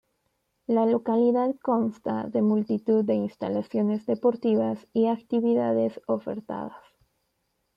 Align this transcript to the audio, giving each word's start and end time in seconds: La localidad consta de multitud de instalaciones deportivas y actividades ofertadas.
La 0.65 0.87
localidad 0.87 1.53
consta 1.61 2.23
de 2.23 2.41
multitud 2.41 3.05
de 3.05 3.13
instalaciones 3.13 4.07
deportivas 4.07 4.87
y 4.93 5.05
actividades 5.05 6.01
ofertadas. 6.07 6.83